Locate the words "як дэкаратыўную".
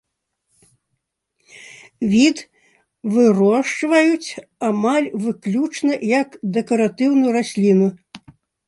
6.19-7.31